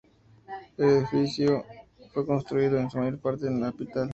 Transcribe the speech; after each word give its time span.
El 0.77 0.89
edificio 0.89 1.63
fue 2.11 2.25
construido, 2.25 2.79
en 2.79 2.89
su 2.89 2.97
mayor 2.97 3.19
parte, 3.19 3.45
en 3.45 3.61
tapial. 3.61 4.09